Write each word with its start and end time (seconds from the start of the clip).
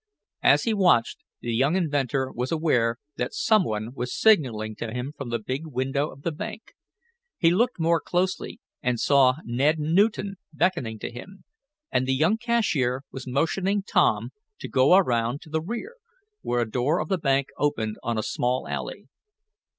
As 0.41 0.63
he 0.63 0.73
watched, 0.73 1.19
the 1.41 1.53
young 1.53 1.75
inventor 1.75 2.31
was 2.31 2.51
aware 2.51 2.97
that 3.17 3.35
some 3.35 3.63
was 3.93 4.19
signaling 4.19 4.75
to 4.77 4.91
him 4.91 5.13
from 5.15 5.29
the 5.29 5.37
big 5.37 5.67
window 5.67 6.09
of 6.09 6.23
the 6.23 6.31
bank. 6.31 6.73
He 7.37 7.51
looked 7.51 7.79
more 7.79 8.01
closely 8.01 8.59
and 8.81 8.99
saw 8.99 9.35
Ned 9.45 9.77
Newton 9.77 10.37
beckoning 10.51 10.97
to 10.97 11.11
him, 11.11 11.43
and 11.91 12.07
the 12.07 12.15
young 12.15 12.37
cashier 12.39 13.03
was 13.11 13.27
motioning 13.27 13.83
Tom 13.83 14.31
to 14.59 14.67
go 14.67 14.95
around 14.95 15.39
to 15.43 15.51
the 15.51 15.61
rear, 15.61 15.97
where 16.41 16.61
a 16.61 16.71
door 16.71 16.99
of 16.99 17.07
the 17.07 17.19
bank 17.19 17.49
opened 17.59 17.97
on 18.01 18.17
a 18.17 18.23
small 18.23 18.67
alley. 18.67 19.07